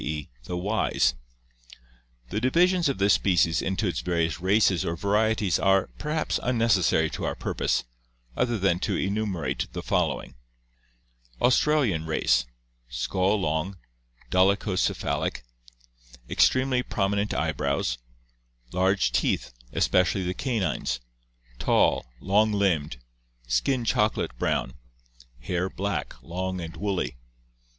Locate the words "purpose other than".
7.35-8.79